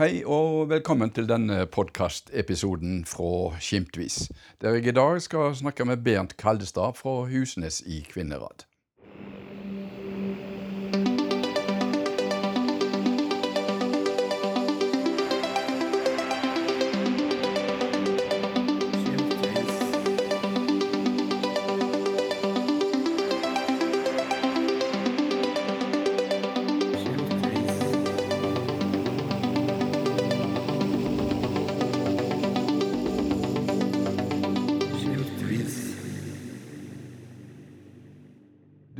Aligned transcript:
Hei 0.00 0.22
og 0.24 0.70
velkommen 0.70 1.10
til 1.12 1.26
denne 1.28 1.66
podkastepisoden 1.68 3.02
fra 3.04 3.58
Skimtvis, 3.60 4.30
der 4.64 4.78
jeg 4.78 4.86
i 4.88 4.94
dag 4.96 5.18
skal 5.20 5.52
snakke 5.52 5.84
med 5.84 6.00
Bernt 6.00 6.32
Kaldestad 6.40 6.96
fra 6.96 7.26
Husnes 7.28 7.82
i 7.84 7.98
Kvinnherad. 8.08 8.64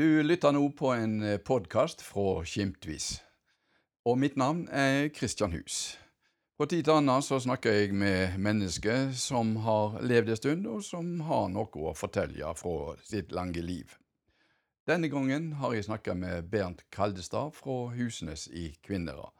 Du 0.02 0.22
lytter 0.22 0.50
nå 0.52 0.70
på 0.74 0.88
en 0.90 1.20
podkast 1.46 2.00
fra 2.02 2.40
Skimtvis. 2.42 3.20
Og 4.02 4.16
mitt 4.18 4.34
navn 4.40 4.64
er 4.74 5.12
Kristian 5.14 5.52
Hus. 5.54 5.76
På 6.58 6.66
tid 6.66 6.88
til 6.88 6.96
annen 6.96 7.22
så 7.22 7.38
snakker 7.44 7.76
jeg 7.76 7.94
med 7.94 8.34
mennesker 8.42 9.12
som 9.14 9.52
har 9.62 10.00
levd 10.02 10.32
en 10.32 10.40
stund, 10.40 10.66
og 10.66 10.82
som 10.82 11.12
har 11.28 11.46
noe 11.54 11.84
å 11.86 11.94
fortelle 11.94 12.50
fra 12.58 12.96
sitt 13.06 13.30
lange 13.30 13.62
liv. 13.62 13.94
Denne 14.90 15.06
gangen 15.12 15.52
har 15.62 15.78
jeg 15.78 15.86
snakka 15.86 16.18
med 16.18 16.50
Bernt 16.50 16.82
Kaldestad 16.90 17.54
fra 17.60 17.78
Husnes 17.94 18.48
i 18.50 18.72
Kvinnherad. 18.82 19.30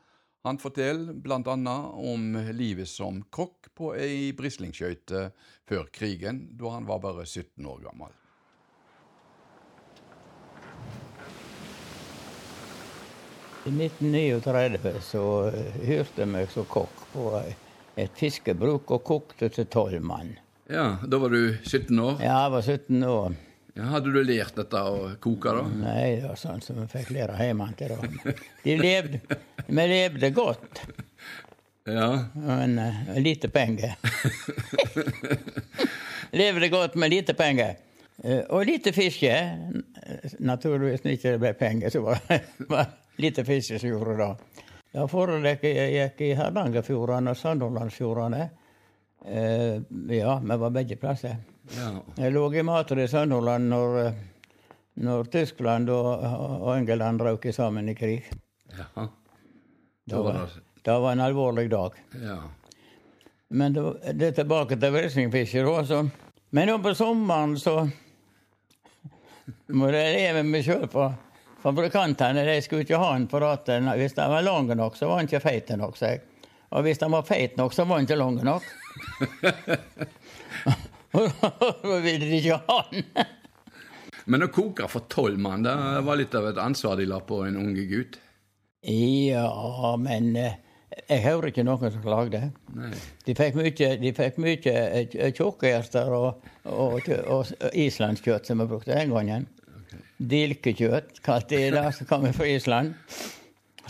Han 0.47 0.63
forteller 0.63 1.19
annet 1.43 2.01
om 2.07 2.39
livet 2.55 2.87
som 2.87 3.25
kokk 3.35 3.75
på 3.75 3.97
ei 3.99 4.31
brislingskøyte 4.31 5.33
før 5.67 5.91
krigen, 5.91 6.53
da 6.55 6.77
han 6.79 6.87
var 6.87 7.03
bare 7.03 7.27
17 7.27 7.67
år 7.67 7.89
gammel. 7.91 8.22
I 13.65 13.71
1939 13.71 14.93
så 15.07 15.23
hyrte 15.87 16.25
jeg 16.25 16.29
meg 16.33 16.49
som 16.51 16.65
kokk 16.67 17.03
på 17.13 17.27
et 18.01 18.17
fiskebruk 18.19 18.91
og 18.97 19.05
kokte 19.07 19.49
til 19.55 19.69
tolv 19.71 20.03
mann. 20.03 20.33
Ja, 20.73 20.97
Da 21.07 21.19
var 21.23 21.31
du 21.31 21.55
17 21.63 21.99
år? 22.01 22.17
Ja, 22.23 22.39
jeg 22.47 22.53
var 22.57 22.63
17 22.67 23.05
år. 23.07 23.37
Ja, 23.77 23.87
hadde 23.95 24.11
du 24.13 24.19
lært 24.25 24.57
dette 24.59 24.81
å 24.85 24.97
koke, 25.23 25.53
da? 25.57 25.63
Nei, 25.81 26.17
det 26.21 26.27
var 26.29 26.37
sånn 26.41 26.61
som 26.65 26.77
vi 26.83 26.89
fikk 26.93 27.13
lære 27.15 27.39
hjemmefra. 27.41 27.97
De 28.65 28.75
levde, 28.81 29.21
vi 29.69 29.87
levde 29.95 30.31
godt, 30.37 30.83
Ja. 31.89 32.09
men 32.35 32.77
uh, 32.79 33.15
lite 33.19 33.49
penger. 33.51 33.95
levde 36.33 36.69
godt 36.69 36.95
med 37.01 37.11
lite 37.15 37.35
penger. 37.35 37.79
Uh, 38.25 38.43
og 38.53 38.67
lite 38.69 38.93
fiske. 38.93 39.33
Naturligvis 40.39 41.03
når 41.07 41.17
ikke 41.17 41.33
det 41.37 41.41
ble 41.43 41.55
penger, 41.59 41.91
så 41.95 42.05
var 42.05 42.21
det 42.29 42.43
lite 43.17 43.45
fiske 43.45 43.79
som 43.79 43.89
gjorde 43.89 44.17
det. 44.17 44.31
Ja, 44.93 45.07
Forrige 45.09 45.73
gikk 45.93 46.21
i 46.21 46.35
Hardangerfjordane 46.37 47.33
og 47.33 47.37
Sandhordlandsfjordene. 47.41 48.43
Eh, 49.25 49.81
ja, 50.17 50.39
vi 50.39 50.57
var 50.65 50.71
begge 50.71 50.97
plasser. 50.97 51.37
ja. 51.77 51.91
Jeg 52.17 52.33
lå 52.33 52.53
i 52.55 52.63
Matre 52.63 53.05
i 53.05 53.09
Sunnhordland 53.09 53.69
når, 53.71 54.13
når 54.95 55.25
Tyskland 55.33 55.91
og, 55.91 56.25
og 56.61 56.77
England 56.77 57.23
røk 57.23 57.47
sammen 57.55 57.89
i 57.89 57.95
krig. 57.95 58.29
ja. 58.77 59.09
Det 60.05 60.19
var, 60.19 60.51
det 60.83 60.95
var 61.01 61.13
en 61.13 61.21
alvorlig 61.21 61.71
dag. 61.71 61.93
ja. 62.23 62.41
Men 63.53 63.73
det, 63.73 63.83
det 64.17 64.27
er 64.27 64.33
tilbake 64.33 64.77
til 64.81 64.93
wrestlingfiske, 64.95 65.61
da. 65.63 66.03
Men 66.51 66.69
nå 66.69 66.79
på 66.81 66.95
sommeren 66.97 67.59
så 67.61 67.83
må 69.69 69.91
jeg 69.93 70.15
leve 70.17 70.43
meg 70.49 70.65
sjøl 70.65 70.87
på 70.89 71.11
fabrikantene. 71.63 72.45
De 72.47 72.59
skulle 72.65 72.87
ikke 72.87 73.01
ha 73.01 73.13
den 73.17 73.29
for 73.31 73.47
at 73.49 73.71
hvis 73.99 74.17
den 74.19 74.33
var 74.33 74.47
lang 74.47 74.71
nok, 74.77 74.99
så 74.99 75.09
var 75.11 75.23
den 75.23 75.31
ikke 75.31 75.45
feit 75.45 75.73
nok. 75.79 76.01
jeg. 76.01 76.23
Og 76.73 76.83
hvis 76.87 76.99
den 76.99 77.13
var 77.13 77.23
feit 77.29 77.57
nok, 77.61 77.75
så 77.75 77.85
var 77.85 78.01
den 78.01 78.09
ikke 78.09 78.19
lang 78.21 78.41
nok. 78.45 78.67
Og 81.13 81.29
da 81.29 82.01
ville 82.07 82.27
de 82.27 82.41
ikke 82.41 82.61
ha 82.69 82.81
den. 82.91 83.07
Men 84.31 84.47
å 84.47 84.53
koke 84.55 84.87
for 84.91 85.09
tolv 85.11 85.41
mann, 85.43 85.65
det 85.67 85.75
var 86.07 86.19
litt 86.19 86.35
av 86.39 86.47
et 86.53 86.61
ansvar 86.63 87.01
de 87.01 87.09
la 87.11 87.19
på 87.27 87.43
en 87.47 87.59
unge 87.59 87.87
gutt? 87.91 88.21
Ja, 88.87 89.95
men 89.99 90.31
eh, 90.39 90.55
jeg 91.09 91.25
hører 91.27 91.51
ikke 91.51 91.65
noen 91.67 91.93
som 91.93 92.05
klagde. 92.05 92.45
Nei. 92.77 92.93
De 93.27 93.35
fikk 93.39 93.59
mye, 93.59 93.91
de 94.03 94.13
fikk 94.17 94.39
mye 94.43 95.33
tjukkerter 95.35 96.15
og, 96.17 96.47
og, 96.71 97.11
og 97.31 97.53
islandskjøtt 97.73 98.49
som 98.49 98.63
vi 98.63 98.69
brukte 98.71 98.95
den 98.95 99.13
gangen. 99.15 99.49
Dilkekjøtt 100.23 101.19
kalte 101.25 101.59
de 101.59 101.71
det, 101.75 101.87
som 101.97 102.07
kommer 102.07 102.35
fra 102.37 102.47
Island. 102.47 102.95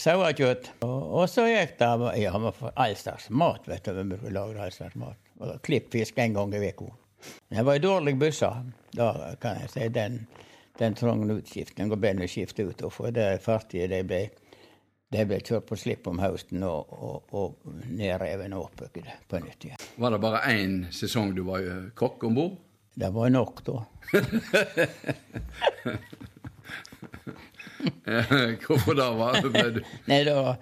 Sauekjøtt. 0.00 0.70
Og, 0.87 1.26
så 1.28 1.44
gikk 1.50 1.76
det 1.81 1.91
Ja, 2.22 2.32
all 2.72 2.97
slags 2.97 3.28
mat, 3.31 3.69
vet 3.69 3.84
du. 3.84 4.16
Vi 4.22 4.32
lage 4.32 4.60
all 4.60 4.72
slags 4.72 4.97
mat. 4.97 5.19
Og 5.41 5.60
Klippfisk 5.62 6.19
en 6.19 6.34
gang 6.34 6.54
i 6.54 6.70
uka. 6.70 6.88
Det 7.48 7.62
var 7.62 7.76
ei 7.76 7.82
dårlig 7.82 8.16
bysse. 8.19 8.48
Da 8.97 9.34
kan 9.41 9.60
jeg 9.60 9.70
si 9.70 9.88
den, 9.93 10.22
den 10.81 10.97
trang 10.98 11.28
utskiftning 11.31 11.93
og 11.93 12.00
ble 12.00 12.28
skiftet 12.28 12.70
ut. 12.70 12.82
og 12.82 12.93
For 12.93 13.14
det 13.14 13.43
fartige 13.44 13.91
de 13.93 14.00
ble, 14.06 14.22
de 15.12 15.28
ble 15.28 15.43
kjørt 15.44 15.69
på 15.69 15.76
slipp 15.76 16.09
om 16.09 16.22
høsten 16.22 16.64
og, 16.66 16.97
og, 16.97 17.37
og 17.37 17.78
nedrevet 17.93 18.56
og 18.56 18.70
oppbygd 18.70 19.12
på 19.28 19.44
nytt 19.44 19.69
igjen. 19.69 19.87
Var 20.00 20.16
det 20.16 20.25
bare 20.25 20.44
én 20.56 20.84
sesong 20.91 21.37
du 21.37 21.44
var 21.47 21.60
eh, 21.60 21.91
kokk 21.94 22.25
om 22.31 22.41
bord? 22.41 22.60
Det 22.94 23.09
var 23.09 23.31
nok, 23.32 23.62
da. 23.64 23.84
Hvorfor 28.66 28.97
da? 28.98 29.10
Hva 29.16 29.32
ble 29.44 29.65
du 29.76 29.81
Nei, 30.10 30.22
var, 30.28 30.59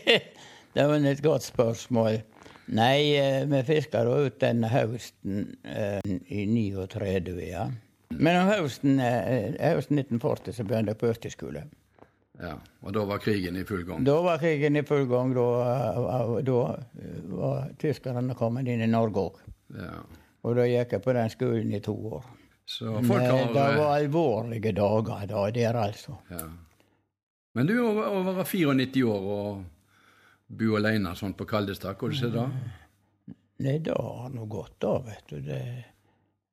det 0.74 0.86
var 0.92 1.08
et 1.12 1.22
godt 1.24 1.46
spørsmål. 1.46 2.20
Nei, 2.70 3.16
eh, 3.18 3.42
vi 3.50 3.62
fiska 3.66 4.04
da 4.06 4.16
ut 4.26 4.38
denne 4.42 4.70
høsten 4.70 5.46
eh, 5.66 5.98
i 6.30 6.44
39, 6.46 7.36
ja. 7.48 7.66
Men 8.14 8.40
om 8.42 8.50
høsten, 8.50 9.00
eh, 9.02 9.56
høsten 9.58 9.98
1940 9.98 10.54
så 10.54 10.66
begynte 10.66 10.94
jeg 10.94 11.00
på 11.00 11.10
yrkesskole. 11.10 11.64
Ja, 12.40 12.54
og 12.80 12.94
da 12.96 13.04
var 13.04 13.20
krigen 13.20 13.58
i 13.60 13.66
full 13.68 13.82
gang? 13.84 14.04
Da 14.06 14.16
var 14.24 14.40
krigen 14.40 14.78
i 14.78 14.84
full 14.86 15.04
gang. 15.10 15.34
Da, 15.36 15.46
eh, 15.74 16.34
da 16.46 16.60
var 17.34 17.70
tyskerne 17.80 18.36
kommet 18.38 18.70
inn 18.70 18.82
i 18.84 18.90
Norge 18.90 19.26
òg. 19.28 19.40
Ja. 19.76 19.98
Og 20.46 20.56
da 20.56 20.64
gikk 20.64 20.94
jeg 20.96 21.04
på 21.04 21.14
den 21.16 21.32
skolen 21.32 21.74
i 21.76 21.82
to 21.84 21.94
år. 22.16 22.24
Så 22.70 22.86
folk 22.86 23.08
Men 23.08 23.30
har 23.30 23.54
det 23.54 23.62
eh, 23.66 23.78
var 23.80 23.96
alvorlige 23.96 24.72
dager 24.72 25.26
da, 25.26 25.46
der 25.50 25.74
altså. 25.74 26.20
ja. 26.30 26.44
Men 27.52 27.66
du 27.66 27.72
er 27.74 27.82
over, 27.82 28.10
over 28.20 28.44
94 28.46 29.02
år 29.10 29.24
og 29.36 29.64
bor 30.60 30.76
alene 30.78 31.16
sånn 31.18 31.34
på 31.34 31.48
Kaldestad. 31.50 31.98
Hvordan 31.98 32.28
er 32.28 32.30
det 32.30 32.36
da? 32.36 33.32
Nei, 33.64 33.74
det 33.82 33.96
har 33.96 34.28
nå 34.30 34.46
gått, 34.50 34.76
da, 34.84 34.92
vet 35.02 35.32
du. 35.32 35.40
Det, 35.48 35.58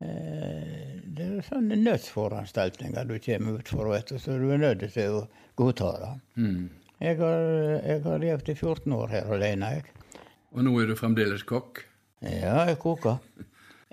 eh, 0.02 0.96
det 1.06 1.28
er 1.28 1.46
sånne 1.46 1.78
nødsforanstaltninger 1.84 3.06
du 3.12 3.20
kommer 3.28 3.62
ut 3.62 3.70
for, 3.76 3.92
vet 3.94 4.10
du, 4.10 4.18
så 4.24 4.40
du 4.42 4.48
er 4.56 4.64
nødt 4.64 4.88
til 4.96 5.20
å 5.20 5.22
godta 5.62 5.92
det. 6.02 6.12
Mm. 6.42 6.64
Jeg 7.06 7.20
har, 7.22 7.46
jeg 7.92 8.02
har 8.10 8.26
levd 8.26 8.50
i 8.50 8.58
14 8.58 8.98
år 8.98 9.14
her 9.14 9.30
alene, 9.38 9.70
jeg. 9.78 10.18
Og 10.58 10.66
nå 10.66 10.74
er 10.82 10.90
du 10.90 10.98
fremdeles 10.98 11.46
kokk? 11.46 11.84
Ja, 12.26 12.64
jeg 12.72 12.82
koker. 12.82 13.22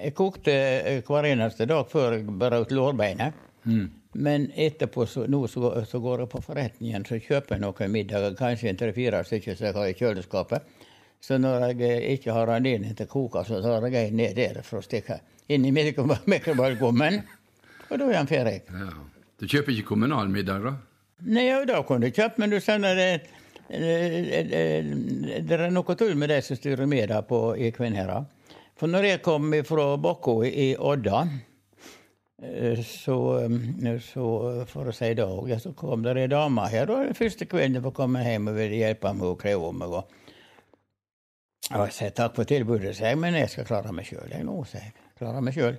Jeg 0.00 0.14
kokte 0.18 0.54
eh, 0.54 1.02
hver 1.06 1.28
eneste 1.28 1.66
dag 1.70 1.86
før 1.90 2.16
jeg 2.16 2.24
brøt 2.26 2.72
lårbeinet. 2.74 3.36
Mm. 3.64 3.84
Men 4.24 4.48
etterpå, 4.54 5.06
så, 5.10 5.24
nå 5.30 5.40
så, 5.50 5.70
så 5.90 5.98
går 6.02 6.24
jeg 6.24 6.30
på 6.30 6.40
forretningen, 6.44 7.04
så 7.08 7.18
kjøper 7.18 7.56
jeg 7.56 7.62
noen 7.64 7.90
middager, 7.94 8.34
kanskje 8.38 8.70
en 8.70 8.78
tre-fire 8.78 9.22
stykker 9.26 9.56
som 9.58 9.66
jeg 9.68 9.74
har 9.78 9.90
i 9.90 9.96
kjøleskapet. 9.98 10.66
Så 11.24 11.38
når 11.40 11.68
jeg 11.70 11.80
eh, 11.88 12.08
ikke 12.18 12.34
har 12.36 12.52
anledning 12.52 12.94
til 12.98 13.08
å 13.08 13.12
koke, 13.14 13.44
så 13.48 13.62
tar 13.64 13.86
jeg 13.88 14.10
en 14.10 14.18
ned 14.20 14.36
der 14.38 14.60
for 14.66 14.82
å 14.82 14.84
stikke 14.84 15.20
inn 15.52 15.64
i 15.66 15.72
mikro- 15.74 16.06
mikrobølgeovnen. 16.30 17.22
Og 17.90 17.96
da 18.00 18.06
er 18.10 18.18
den 18.18 18.30
ferdig. 18.30 18.58
Ja. 18.74 18.90
Du 19.40 19.46
kjøper 19.50 19.74
ikke 19.74 19.90
kommunal 19.94 20.30
middag, 20.32 20.62
da? 20.64 20.74
Nei, 21.24 21.46
ja, 21.48 21.58
da 21.68 21.80
kunne 21.86 22.08
du 22.10 22.14
kjøpt, 22.14 22.38
men 22.42 22.52
du 22.52 22.58
skjønner 22.62 22.98
det, 22.98 23.08
det, 23.70 23.96
det, 24.50 24.62
det 25.48 25.58
er 25.58 25.70
noe 25.72 25.96
tull 25.98 26.14
med 26.18 26.30
de 26.32 26.38
som 26.44 26.58
styrer 26.58 26.88
med 26.90 27.12
på, 27.28 27.40
i 27.56 27.70
Kvinnherad. 27.74 28.28
For 28.74 28.90
når 28.90 29.06
jeg 29.06 29.22
kom 29.22 29.52
fra 29.66 29.84
Bakko 30.02 30.40
i 30.46 30.72
Odda, 30.74 31.20
eh, 32.42 32.80
så, 32.82 33.18
eh, 33.44 34.00
så 34.02 34.26
for 34.66 34.90
å 34.90 34.94
si 34.94 35.12
det 35.14 35.26
òg, 35.26 35.52
så 35.62 35.74
kom 35.78 36.02
det 36.02 36.16
ei 36.18 36.26
dame 36.32 36.66
her. 36.72 36.90
Og 36.90 37.06
den 37.06 37.14
første 37.18 37.46
kvelden 37.46 37.82
for 37.82 37.92
å 37.92 37.98
komme 38.02 38.24
hjem 38.26 38.50
og 38.50 38.58
ville 38.58 38.82
hjelpe 38.82 39.14
meg 39.14 39.30
og 39.30 39.38
kreve 39.44 39.70
meg. 39.78 39.94
Og, 40.00 40.20
jeg 41.70 41.96
sa 41.96 42.10
takk 42.10 42.34
for 42.36 42.50
tilbudet, 42.50 42.96
sa 42.98 43.12
jeg, 43.12 43.18
men 43.22 43.38
jeg 43.38 43.54
skal 43.54 43.70
klare 43.70 43.94
meg 43.94 44.10
sjøl. 44.10 44.34
Nå, 44.44 44.58
sa 44.68 44.82
jeg. 44.82 44.92
Klare 45.18 45.40
meg 45.40 45.54
sjøl. 45.54 45.78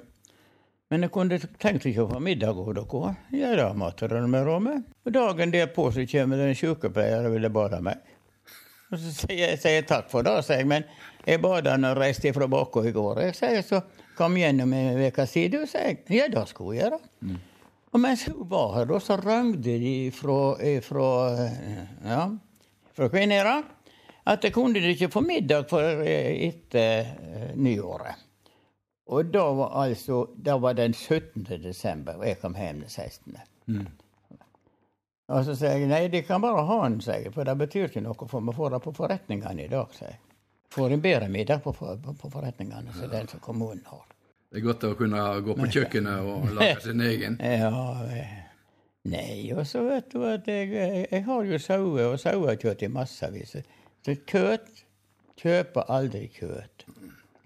Men 0.90 1.02
jeg 1.02 1.12
kunne 1.12 1.38
tenkt 1.60 1.86
ikke 1.90 2.06
å 2.06 2.10
få 2.14 2.20
middag 2.24 2.56
hos 2.56 2.74
dere. 2.78 3.16
Ja, 3.36 3.52
da, 3.58 3.92
dere 4.00 4.26
med 4.30 4.46
rommet. 4.48 4.86
Og 5.04 5.14
dagen 5.14 5.52
derpå 5.52 5.90
så 5.92 6.06
kommer 6.08 6.40
det 6.40 6.52
en 6.52 6.60
sykepleier 6.60 7.28
og 7.28 7.36
ville 7.36 7.52
bade 7.52 7.82
meg. 7.84 8.15
Og 8.92 9.00
så 9.02 9.14
sier 9.24 9.56
jeg, 9.56 9.86
takk 9.90 10.10
for 10.12 10.26
det, 10.26 10.38
sier 10.46 10.64
jeg, 10.64 10.70
men 10.72 10.88
jeg 11.26 11.42
bad 11.42 11.70
han 11.72 11.88
jeg 11.88 11.98
reiste 11.98 12.34
fra 12.36 12.48
Bakå 12.52 12.86
i 12.86 12.94
går. 12.96 13.24
Jeg 13.30 13.38
sier 13.40 13.66
så 13.66 13.82
kom 14.16 14.38
gjennom 14.40 14.74
en 14.78 15.02
uke 15.06 15.28
siden, 15.30 15.68
sier 15.70 15.92
jeg. 15.92 16.02
Ja, 16.14 16.30
det 16.32 16.48
skulle 16.52 16.76
hun 16.76 16.82
gjøre. 16.82 17.00
Mm. 17.26 17.40
Og 17.96 18.02
mens 18.04 18.26
hun 18.28 18.44
var 18.52 18.74
her, 18.76 18.90
da, 18.90 19.00
så 19.00 19.16
rømte 19.22 19.78
de 19.80 19.96
fra, 20.12 20.40
fra, 20.84 21.10
ja, 22.04 22.26
fra 22.96 23.10
Kvinnherad 23.12 23.72
at 24.26 24.44
jeg 24.44 24.54
kunne 24.56 24.82
de 24.82 24.94
ikke 24.94 25.12
få 25.14 25.22
middag 25.22 25.68
for 25.70 26.02
etter 26.06 27.12
nyåret. 27.56 28.24
Og 29.14 29.30
da 29.30 29.44
var 29.54 29.76
altså 29.84 30.24
da 30.42 30.56
var 30.58 30.74
den 30.74 30.94
17. 30.94 31.46
desember, 31.62 32.18
og 32.18 32.26
jeg 32.28 32.40
kom 32.42 32.56
hjem 32.58 32.82
den 32.82 32.90
16. 32.90 33.38
Mm. 33.68 33.86
Og 35.34 35.46
så 35.48 35.56
sier 35.58 35.80
jeg 35.80 35.90
nei, 35.90 36.04
de 36.14 36.22
kan 36.26 36.44
bare 36.44 36.66
ha 36.68 36.80
den, 36.84 37.00
sier 37.02 37.26
jeg, 37.26 37.34
for 37.34 37.48
det 37.48 37.56
betyr 37.58 37.88
ikke 37.90 38.04
noe, 38.06 38.28
for 38.30 38.46
vi 38.46 38.54
får 38.54 38.76
det 38.76 38.82
på 38.84 38.94
forretningene 38.94 39.66
i 39.66 39.72
dag, 39.72 39.94
sier 39.98 40.12
jeg. 40.14 40.22
Får 40.76 40.92
en 40.92 41.02
bedre 41.02 41.30
middag 41.32 41.64
på, 41.64 41.72
på, 41.74 41.96
på 42.20 42.30
forretningene 42.34 42.92
enn 42.92 43.12
den 43.14 43.30
som 43.32 43.42
kommunen 43.42 43.86
har. 43.90 44.04
Det 44.52 44.60
er 44.62 44.66
godt 44.66 44.84
å 44.88 44.96
kunne 45.00 45.22
gå 45.46 45.56
på 45.58 45.70
kjøkkenet 45.72 46.28
og 46.30 46.50
lage 46.58 46.82
sin 46.84 47.02
egen. 47.04 47.40
Ja, 47.42 47.72
eh, 48.12 48.42
Nei, 49.06 49.52
og 49.54 49.68
så 49.70 49.84
vet 49.86 50.08
du 50.14 50.24
at 50.26 50.48
jeg, 50.50 50.72
jeg 51.12 51.24
har 51.28 51.44
jo 51.46 51.58
sauer 51.62 52.08
og 52.08 52.16
sauekjøtt 52.22 52.86
i 52.88 52.90
massevis. 52.90 53.52
Så 54.06 54.16
kjøtt 54.26 54.82
kjøper 55.38 55.92
aldri 55.94 56.24
kjøtt. 56.34 56.88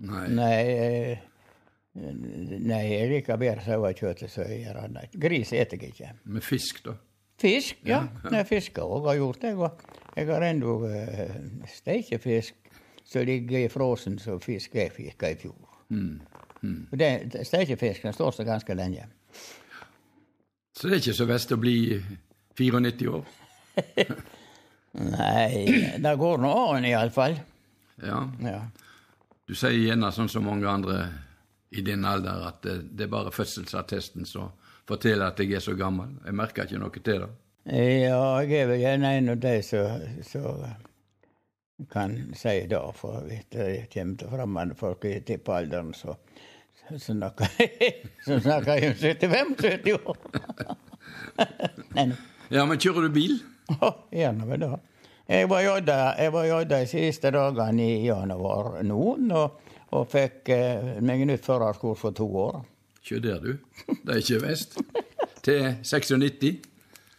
Nei. 0.07 0.23
Nei, 0.37 0.53
eh, 0.63 1.25
nei 2.63 2.83
jeg 2.85 3.09
liker 3.11 3.41
bedre 3.41 3.65
sauekjøtt 3.65 4.23
enn 4.23 4.37
jeg 4.37 4.61
gjør 4.63 4.81
annet. 4.85 5.19
Gris 5.19 5.51
spiser 5.51 5.75
jeg 5.75 5.91
ikke. 5.91 6.13
Med 6.31 6.45
fisk, 6.47 6.79
da? 6.87 6.95
Fisk, 7.39 7.79
ja. 7.87 8.01
ja. 8.23 8.31
Nei, 8.33 8.43
fisk 8.47 8.81
òg 8.83 9.07
har 9.07 9.19
gjort 9.19 9.45
det. 9.45 9.53
Jeg 10.17 10.27
har 10.27 10.45
ennå 10.49 10.75
uh, 10.83 11.37
steikefisk 11.71 12.55
som 13.09 13.25
ligger 13.25 13.63
i 13.63 13.69
frosen 13.71 14.19
som 14.21 14.41
fisk 14.43 14.75
jeg 14.75 14.91
fikk 14.93 15.23
i 15.29 15.35
fjor. 15.39 15.77
Mm. 15.89 16.19
Mm. 16.61 16.81
Stekefisken 17.43 18.13
står 18.13 18.35
seg 18.35 18.49
ganske 18.49 18.75
lenge. 18.75 19.07
Så 20.75 20.87
det 20.87 20.97
er 20.97 21.01
ikke 21.01 21.17
så 21.17 21.27
verst 21.29 21.55
å 21.55 21.59
bli 21.59 21.77
94 22.59 23.09
år? 23.13 23.31
Nei, 25.19 25.95
det 26.01 26.13
går 26.19 26.43
nå 26.43 26.53
an 26.75 26.87
iallfall. 26.87 27.39
Ja. 28.03 28.21
ja. 28.43 28.61
Du 29.47 29.55
sier 29.57 29.75
gjerne 29.75 30.11
sånn 30.13 30.29
som 30.31 30.45
mange 30.47 30.69
andre 30.69 31.01
i 31.69 31.83
din 31.85 32.05
alder 32.05 32.47
at 32.47 32.61
det, 32.65 32.77
det 32.97 33.05
er 33.05 33.11
bare 33.13 33.33
fødselsattesten 33.33 34.27
som 34.27 34.51
forteller 34.89 35.29
at 35.29 35.39
jeg 35.39 35.57
er 35.57 35.63
så 35.63 35.75
gammel. 35.77 36.17
Jeg 36.25 36.35
merker 36.37 36.67
ikke 36.67 36.81
noe 36.81 36.93
til 36.99 37.23
det. 37.23 37.29
Ja, 37.69 38.21
jeg 38.41 38.63
er 38.63 38.69
vel 38.71 38.81
gjerne 38.81 39.15
en 39.17 39.33
av 39.35 39.41
de 39.43 39.55
som 39.63 40.45
kan 41.91 42.15
si 42.35 42.55
det, 42.67 42.79
for 42.97 43.23
hvis 43.27 43.45
det 43.53 43.67
kommer 43.93 44.17
til 44.19 44.31
fremmede 44.33 44.75
folk 44.75 45.05
i 45.07 45.19
tippalderen, 45.25 45.93
så 45.93 46.15
så 48.25 48.39
snakker 48.39 48.73
jeg 48.73 48.89
om 48.89 48.95
75-70 48.97 49.93
år. 50.09 50.17
ja, 52.49 52.65
men 52.65 52.79
kjører 52.81 53.05
du 53.05 53.13
bil? 53.13 53.35
Ja, 53.69 53.91
gjerne 54.11 54.47
vel 54.49 54.63
det. 54.65 54.71
Jeg 55.29 55.49
var 55.51 55.61
jodda 55.61 56.79
de 56.79 56.87
siste 56.89 57.29
dagene 57.35 57.85
i 57.85 58.07
januar 58.07 58.79
nå, 58.81 59.03
og, 59.37 59.75
og 59.93 60.07
fikk 60.09 60.49
eh, 60.55 60.95
meg 61.05 61.21
nytt 61.29 61.45
førerkort 61.45 62.01
for 62.01 62.17
to 62.17 62.25
år. 62.47 62.63
Ikke 63.03 63.21
der, 63.23 63.39
du. 63.39 63.53
Det 64.05 64.15
er 64.15 64.21
ikke 64.23 64.41
vest. 64.47 64.77
Til 65.43 65.75
96? 65.83 66.59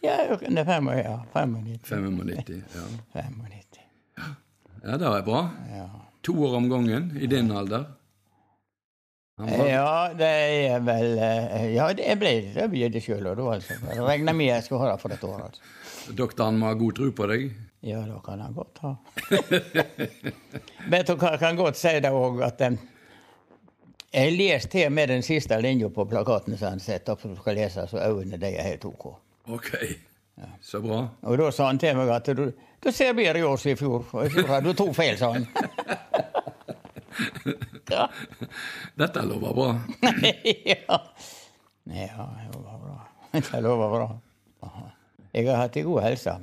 Ja, 0.03 0.17
det 0.29 0.57
er 0.57 0.63
95, 0.65 0.97
ja. 0.97 1.17
95. 1.33 1.79
95, 1.89 2.49
ja. 2.75 3.21
95. 3.21 3.61
Ja, 4.83 4.97
det 4.97 5.07
er 5.07 5.25
bra. 5.25 5.41
Ja. 5.69 5.87
To 6.23 6.37
år 6.45 6.55
om 6.57 6.69
gangen 6.69 7.11
i 7.21 7.27
din 7.29 7.51
alder. 7.51 7.83
Ja, 9.41 10.11
det 10.13 10.29
er 10.69 10.79
vel 10.85 11.15
eh, 11.17 11.73
Ja, 11.73 11.87
det 11.97 12.13
ble 12.21 12.33
det 12.53 12.67
blir 12.69 12.91
det 12.93 13.01
sjøl 13.01 13.25
òg, 13.31 13.39
altså. 13.55 13.77
Jeg 13.89 14.03
regner 14.05 14.35
med 14.37 14.51
jeg 14.51 14.65
skal 14.65 14.83
ha 14.83 14.91
det 14.91 15.01
for 15.01 15.15
et 15.15 15.23
år. 15.25 15.39
altså. 15.47 16.13
Doktoren 16.17 16.59
må 16.61 16.69
ha 16.69 16.77
god 16.77 16.97
tro 16.97 17.09
på 17.17 17.27
deg? 17.31 17.47
Ja, 17.81 18.03
det 18.05 18.19
kan 18.25 18.41
han 18.43 18.53
godt 18.53 18.81
ha. 18.83 18.91
Hva, 20.89 21.01
jeg 21.01 21.39
kan 21.41 21.57
godt 21.57 21.79
si 21.79 21.93
det 22.03 22.11
òg, 22.13 22.41
at 22.45 22.61
um, 22.67 22.77
jeg 24.11 24.31
leser 24.35 24.69
til 24.69 24.91
med 24.91 25.07
den 25.07 25.23
siste 25.23 25.61
linja 25.61 25.89
på 25.89 26.05
plakaten 26.05 26.57
som 26.57 26.75
han 26.75 26.83
setter 26.83 27.13
opp, 27.13 27.23
at 27.25 27.31
du 27.31 27.37
skal 27.39 27.55
lese, 27.55 27.87
så 27.87 28.01
øynene 28.09 28.39
de 28.41 28.49
er 28.51 28.67
helt 28.67 28.85
OK. 28.85 29.05
Ok, 29.47 29.71
ja. 30.37 30.49
Så 30.61 30.81
bra. 30.83 31.05
Og 31.21 31.37
da 31.39 31.51
sa 31.55 31.69
han 31.69 31.79
til 31.79 31.95
meg 31.95 32.11
at 32.11 32.27
du, 32.35 32.51
du 32.51 32.91
ser 32.91 33.13
bedre 33.17 33.39
i 33.39 33.45
år 33.45 33.57
som 33.61 33.71
i 33.71 33.77
fjor. 33.79 34.05
Og 34.11 34.25
i 34.25 34.33
fjor 34.33 34.51
hadde 34.51 34.71
du 34.71 34.77
to 34.77 34.87
feil, 34.95 35.17
sa 35.19 35.31
han. 35.35 35.47
ja. 37.95 38.07
Dette 38.99 39.23
lover 39.27 39.55
bra. 39.57 39.69
ja. 40.73 40.99
ja, 41.85 42.27
det 42.37 42.47
lover 42.55 42.79
bra. 42.85 42.97
Det 43.37 43.63
lover 43.63 43.95
bra. 43.95 44.09
Jeg 45.31 45.47
har 45.47 45.61
hatt 45.61 45.77
ei 45.79 45.87
god 45.87 46.03
helse. 46.03 46.35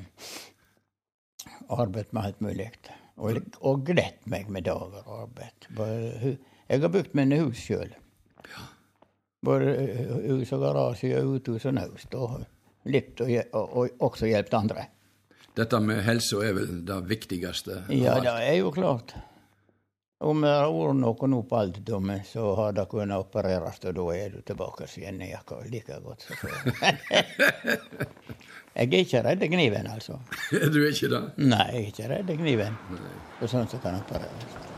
Arbeidet 1.69 2.15
med 2.17 2.31
alt 2.31 2.45
mulig. 2.45 2.71
Og, 3.19 3.43
og 3.61 3.83
gledt 3.85 4.25
meg 4.31 4.49
med 4.53 4.65
dager 4.69 5.03
og 5.05 5.27
arbeid. 5.27 5.69
Jeg 6.69 6.85
har 6.85 6.93
bygd 6.93 7.17
mine 7.17 7.41
hus 7.41 7.63
sjøl. 7.65 7.95
Både 9.45 9.73
hus 10.27 10.53
og 10.53 10.63
garasje, 10.67 11.23
uthus 11.25 11.65
og 11.71 11.77
naust. 11.79 12.15
Og 12.15 12.43
litt 12.93 13.21
og, 13.25 13.33
og, 13.57 13.75
og 13.79 14.07
også 14.11 14.29
hjulpet 14.29 14.59
andre. 14.59 14.85
Dette 15.59 15.81
med 15.83 16.05
helse 16.07 16.39
er 16.45 16.55
vel 16.55 16.85
det 16.87 16.99
viktigste? 17.09 17.83
Ja, 17.91 18.19
det 18.23 18.35
er 18.37 18.61
jo 18.61 18.71
klart. 18.75 19.17
Om 20.19 20.43
det 20.43 20.51
har 20.51 20.73
vært 20.75 20.99
noe 20.99 21.29
nå 21.31 21.41
på 21.47 21.57
alderdommen, 21.59 22.23
så 22.27 22.53
har 22.59 22.73
det 22.75 22.85
kunnet 22.91 23.23
opereres, 23.23 23.79
og 23.87 23.95
da 23.95 24.07
er 24.17 24.33
du 24.35 24.41
tilbake 24.47 24.89
igjen 24.91 25.21
i 25.23 25.31
jakka 25.31 25.61
like 25.71 25.99
godt 26.03 26.27
som 26.27 26.41
før. 26.41 26.57
jeg 28.79 28.89
er 28.89 28.97
ikke 28.99 29.23
redd 29.27 29.45
kniven, 29.47 29.91
altså. 29.95 30.19
Du 30.51 30.81
er 30.83 30.91
ikke 30.91 31.13
det? 31.15 31.23
Nei, 31.39 31.69
jeg 31.71 31.85
er 31.85 31.93
ikke 31.93 32.11
redd 32.15 32.35
kniven. 32.43 32.81
Og 33.39 33.47
sånn 33.51 33.71
som 33.71 33.83
kan 33.83 34.03
opereres. 34.03 34.78